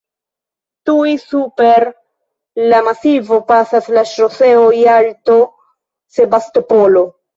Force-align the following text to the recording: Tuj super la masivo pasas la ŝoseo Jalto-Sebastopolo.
Tuj 0.89 1.11
super 1.25 1.85
la 2.73 2.79
masivo 2.87 3.39
pasas 3.51 3.91
la 3.99 4.05
ŝoseo 4.13 4.65
Jalto-Sebastopolo. 4.79 7.05